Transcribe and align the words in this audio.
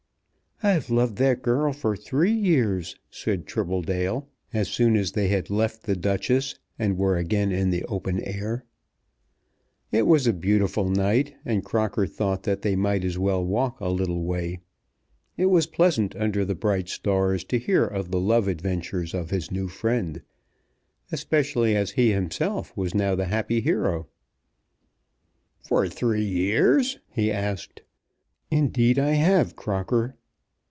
"I've 0.63 0.91
loved 0.91 1.15
that 1.17 1.41
girl 1.41 1.73
for 1.73 1.95
three 1.95 2.31
years," 2.31 2.95
said 3.09 3.47
Tribbledale, 3.47 4.27
as 4.53 4.67
soon 4.67 4.95
as 4.95 5.13
they 5.13 5.27
had 5.27 5.49
left 5.49 5.81
"The 5.87 5.95
Duchess" 5.95 6.53
and 6.77 6.99
were 6.99 7.17
again 7.17 7.51
in 7.51 7.71
the 7.71 7.83
open 7.85 8.19
air. 8.19 8.63
It 9.91 10.03
was 10.03 10.27
a 10.27 10.33
beautiful 10.33 10.87
night, 10.87 11.33
and 11.43 11.65
Crocker 11.65 12.05
thought 12.05 12.43
that 12.43 12.61
they 12.61 12.75
might 12.75 13.03
as 13.03 13.17
well 13.17 13.43
walk 13.43 13.79
a 13.81 13.89
little 13.89 14.23
way. 14.23 14.59
It 15.35 15.47
was 15.47 15.65
pleasant 15.65 16.15
under 16.15 16.45
the 16.45 16.53
bright 16.53 16.89
stars 16.89 17.43
to 17.45 17.57
hear 17.57 17.83
of 17.83 18.11
the 18.11 18.19
love 18.19 18.47
adventures 18.47 19.15
of 19.15 19.31
his 19.31 19.49
new 19.49 19.67
friend, 19.67 20.21
especially 21.11 21.75
as 21.75 21.89
he 21.93 22.11
himself 22.11 22.71
was 22.77 22.93
now 22.93 23.15
the 23.15 23.25
happy 23.25 23.61
hero. 23.61 24.05
"For 25.67 25.87
three 25.89 26.23
years?" 26.23 26.99
he 27.09 27.31
asked. 27.31 27.81
"Indeed 28.51 28.99
I 28.99 29.13
have, 29.13 29.55
Crocker." 29.55 30.17